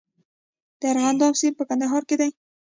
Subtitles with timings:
[0.79, 2.29] د ارغنداب سیند په کندهار کې دی